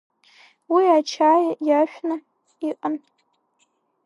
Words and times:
Уи 0.73 0.85
ачаи 0.97 1.45
иашәны 1.67 2.15
иҟан. 2.69 2.95